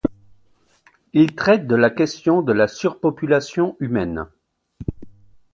Il 1.13 1.35
traite 1.35 1.67
de 1.67 1.75
la 1.75 1.91
question 1.91 2.41
de 2.41 2.51
la 2.53 2.67
surpopulation 2.67 3.75
humaine. 3.79 4.25